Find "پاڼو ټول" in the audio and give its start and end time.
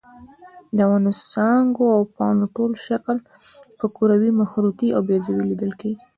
2.15-2.71